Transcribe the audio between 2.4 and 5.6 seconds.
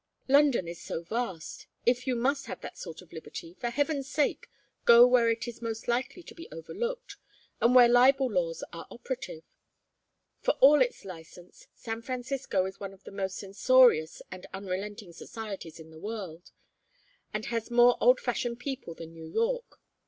have that sort of liberty, for heaven's sake go where it